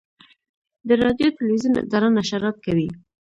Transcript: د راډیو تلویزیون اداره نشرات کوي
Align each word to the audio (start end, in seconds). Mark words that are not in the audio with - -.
د 0.87 0.89
راډیو 1.01 1.35
تلویزیون 1.37 1.75
اداره 1.83 2.09
نشرات 2.17 2.55
کوي 2.65 2.87